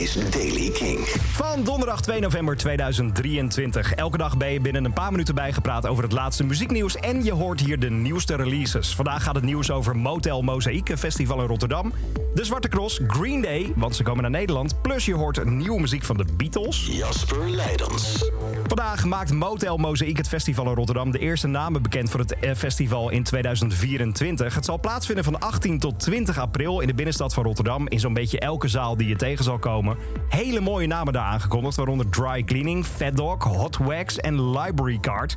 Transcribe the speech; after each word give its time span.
is 0.00 0.30
Daily 0.30 0.70
King. 0.70 0.98
Van 1.08 1.64
donderdag 1.64 2.00
2 2.00 2.20
november 2.20 2.56
2023. 2.56 3.92
Elke 3.92 4.18
dag 4.18 4.36
ben 4.36 4.52
je 4.52 4.60
binnen 4.60 4.84
een 4.84 4.92
paar 4.92 5.10
minuten 5.10 5.34
bijgepraat 5.34 5.86
over 5.86 6.02
het 6.02 6.12
laatste 6.12 6.44
muzieknieuws. 6.44 6.96
En 6.96 7.24
je 7.24 7.32
hoort 7.32 7.60
hier 7.60 7.78
de 7.78 7.90
nieuwste 7.90 8.36
releases. 8.36 8.94
Vandaag 8.94 9.22
gaat 9.22 9.34
het 9.34 9.44
nieuws 9.44 9.70
over 9.70 9.96
Motel 9.96 10.42
Mozaïek, 10.42 10.88
een 10.88 10.98
festival 10.98 11.40
in 11.40 11.46
Rotterdam. 11.46 11.92
De 12.34 12.44
Zwarte 12.44 12.68
Cross, 12.68 13.00
Green 13.06 13.42
Day, 13.42 13.72
want 13.76 13.96
ze 13.96 14.02
komen 14.02 14.22
naar 14.22 14.30
Nederland. 14.30 14.82
Plus 14.82 15.04
je 15.04 15.14
hoort 15.14 15.44
nieuwe 15.44 15.80
muziek 15.80 16.04
van 16.04 16.16
de 16.16 16.24
Beatles. 16.36 16.86
Jasper 16.90 17.50
Leidens. 17.50 18.30
Vandaag 18.66 19.04
maakt 19.04 19.32
Motel 19.32 19.76
Mozaïek 19.76 20.16
het 20.16 20.28
festival 20.28 20.66
in 20.66 20.74
Rotterdam 20.74 21.10
de 21.10 21.18
eerste 21.18 21.46
namen 21.46 21.82
bekend 21.82 22.10
voor 22.10 22.20
het 22.20 22.38
eh, 22.38 22.54
festival 22.54 23.10
in 23.10 23.22
2024. 23.22 24.54
Het 24.54 24.64
zal 24.64 24.80
plaatsvinden 24.80 25.24
van 25.24 25.38
18 25.38 25.78
tot 25.78 26.00
20 26.00 26.38
april 26.38 26.80
in 26.80 26.86
de 26.86 26.94
binnenstad 26.94 27.34
van 27.34 27.44
Rotterdam. 27.44 27.88
In 27.88 28.00
zo'n 28.00 28.14
beetje 28.14 28.40
elke 28.40 28.68
zaal 28.68 28.96
die 28.96 29.08
je 29.08 29.16
tegen 29.16 29.44
zal 29.44 29.58
komen. 29.58 29.89
Hele 30.28 30.60
mooie 30.60 30.86
namen 30.86 31.12
daar 31.12 31.24
aangekondigd, 31.24 31.76
waaronder 31.76 32.08
Dry 32.08 32.44
Cleaning, 32.44 32.84
Fat 32.84 33.16
Dog, 33.16 33.44
Hot 33.44 33.76
Wax 33.76 34.16
en 34.16 34.50
Library 34.50 34.98
Card. 35.00 35.36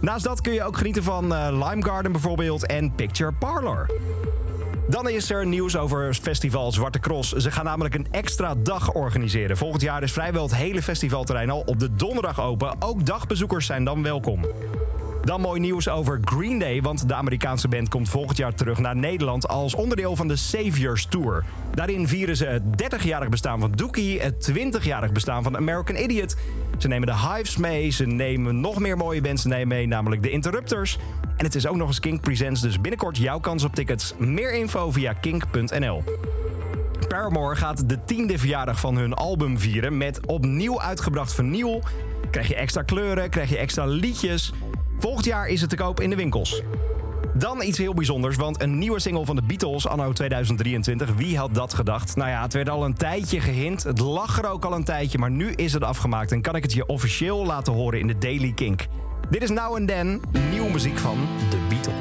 Naast 0.00 0.24
dat 0.24 0.40
kun 0.40 0.52
je 0.52 0.62
ook 0.62 0.76
genieten 0.76 1.02
van 1.02 1.32
uh, 1.32 1.48
Lime 1.50 1.84
Garden 1.84 2.12
bijvoorbeeld 2.12 2.66
en 2.66 2.94
Picture 2.94 3.32
Parlor. 3.32 3.86
Dan 4.88 5.08
is 5.08 5.30
er 5.30 5.46
nieuws 5.46 5.76
over 5.76 6.14
festival 6.14 6.72
Zwarte 6.72 6.98
Cross. 6.98 7.32
Ze 7.32 7.50
gaan 7.50 7.64
namelijk 7.64 7.94
een 7.94 8.06
extra 8.10 8.54
dag 8.54 8.92
organiseren. 8.92 9.56
Volgend 9.56 9.82
jaar 9.82 10.02
is 10.02 10.12
vrijwel 10.12 10.42
het 10.42 10.54
hele 10.54 10.82
festivalterrein 10.82 11.50
al 11.50 11.62
op 11.66 11.78
de 11.78 11.94
donderdag 11.94 12.40
open. 12.40 12.82
Ook 12.82 13.06
dagbezoekers 13.06 13.66
zijn 13.66 13.84
dan 13.84 14.02
welkom. 14.02 14.46
Dan 15.24 15.40
mooi 15.40 15.60
nieuws 15.60 15.88
over 15.88 16.20
Green 16.24 16.58
Day, 16.58 16.82
want 16.82 17.08
de 17.08 17.14
Amerikaanse 17.14 17.68
band 17.68 17.88
komt 17.88 18.08
volgend 18.08 18.36
jaar 18.36 18.54
terug 18.54 18.78
naar 18.78 18.96
Nederland 18.96 19.48
als 19.48 19.74
onderdeel 19.74 20.16
van 20.16 20.28
de 20.28 20.36
Saviors 20.36 21.06
Tour. 21.06 21.44
Daarin 21.74 22.08
vieren 22.08 22.36
ze 22.36 22.44
het 22.44 22.62
30-jarig 22.62 23.28
bestaan 23.28 23.60
van 23.60 23.72
Dookie, 23.72 24.20
het 24.20 24.52
20-jarig 24.52 25.12
bestaan 25.12 25.42
van 25.42 25.56
American 25.56 25.96
Idiot. 25.96 26.36
Ze 26.78 26.88
nemen 26.88 27.06
de 27.06 27.14
Hives 27.14 27.56
mee, 27.56 27.90
ze 27.90 28.06
nemen 28.06 28.60
nog 28.60 28.78
meer 28.78 28.96
mooie 28.96 29.20
bands 29.20 29.44
mee, 29.44 29.86
namelijk 29.86 30.22
de 30.22 30.30
Interrupters. 30.30 30.98
En 31.36 31.44
het 31.44 31.54
is 31.54 31.66
ook 31.66 31.76
nog 31.76 31.88
eens 31.88 32.00
Kink 32.00 32.20
Presents, 32.20 32.60
dus 32.60 32.80
binnenkort 32.80 33.16
jouw 33.16 33.40
kans 33.40 33.64
op 33.64 33.74
tickets. 33.74 34.14
Meer 34.18 34.52
info 34.52 34.90
via 34.90 35.12
kink.nl. 35.12 36.02
Paramore 37.08 37.56
gaat 37.56 37.88
de 37.88 38.04
tiende 38.04 38.38
verjaardag 38.38 38.80
van 38.80 38.96
hun 38.96 39.14
album 39.14 39.58
vieren 39.58 39.96
met 39.96 40.26
opnieuw 40.26 40.80
uitgebracht 40.80 41.34
vernieuw. 41.34 41.80
Krijg 42.30 42.48
je 42.48 42.54
extra 42.54 42.82
kleuren, 42.82 43.30
krijg 43.30 43.50
je 43.50 43.58
extra 43.58 43.84
liedjes. 43.84 44.52
Volgend 44.98 45.24
jaar 45.24 45.46
is 45.46 45.60
het 45.60 45.70
te 45.70 45.76
koop 45.76 46.00
in 46.00 46.10
de 46.10 46.16
winkels. 46.16 46.62
Dan 47.34 47.62
iets 47.62 47.78
heel 47.78 47.94
bijzonders, 47.94 48.36
want 48.36 48.62
een 48.62 48.78
nieuwe 48.78 49.00
single 49.00 49.24
van 49.24 49.36
de 49.36 49.42
Beatles 49.42 49.86
anno 49.86 50.12
2023. 50.12 51.14
Wie 51.14 51.38
had 51.38 51.54
dat 51.54 51.74
gedacht? 51.74 52.16
Nou 52.16 52.30
ja, 52.30 52.42
het 52.42 52.52
werd 52.52 52.68
al 52.68 52.84
een 52.84 52.94
tijdje 52.94 53.40
gehint. 53.40 53.82
Het 53.82 53.98
lag 53.98 54.38
er 54.38 54.50
ook 54.50 54.64
al 54.64 54.72
een 54.72 54.84
tijdje, 54.84 55.18
maar 55.18 55.30
nu 55.30 55.52
is 55.52 55.72
het 55.72 55.82
afgemaakt 55.82 56.32
en 56.32 56.42
kan 56.42 56.56
ik 56.56 56.62
het 56.62 56.72
je 56.72 56.86
officieel 56.86 57.46
laten 57.46 57.72
horen 57.72 58.00
in 58.00 58.06
de 58.06 58.18
Daily 58.18 58.52
Kink. 58.52 58.86
Dit 59.30 59.42
is 59.42 59.48
Now 59.50 59.74
and 59.74 59.88
Then, 59.88 60.20
nieuwe 60.50 60.70
muziek 60.70 60.98
van 60.98 61.18
de 61.50 61.58
Beatles. 61.68 61.97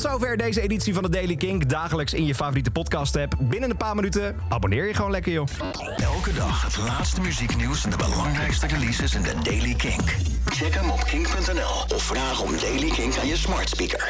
Tot 0.00 0.10
zover 0.10 0.36
deze 0.36 0.60
editie 0.60 0.94
van 0.94 1.02
de 1.02 1.08
Daily 1.08 1.36
Kink. 1.36 1.68
Dagelijks 1.68 2.14
in 2.14 2.26
je 2.26 2.34
favoriete 2.34 2.70
podcast 2.70 3.16
app. 3.16 3.34
Binnen 3.38 3.70
een 3.70 3.76
paar 3.76 3.94
minuten 3.94 4.36
abonneer 4.48 4.86
je 4.86 4.94
gewoon 4.94 5.10
lekker 5.10 5.32
joh. 5.32 5.46
Elke 5.96 6.32
dag 6.32 6.62
het 6.62 6.76
laatste 6.76 7.20
muzieknieuws 7.20 7.84
en 7.84 7.90
de 7.90 7.96
belangrijkste 7.96 8.66
releases 8.66 9.14
in 9.14 9.22
de 9.22 9.34
Daily 9.42 9.74
Kink. 9.74 10.16
Check 10.44 10.74
hem 10.74 10.90
op 10.90 11.04
kink.nl 11.04 11.96
of 11.96 12.02
vraag 12.02 12.42
om 12.42 12.50
Daily 12.60 12.90
Kink 12.90 13.16
aan 13.18 13.26
je 13.26 13.36
smart 13.36 13.68
speaker. 13.68 14.08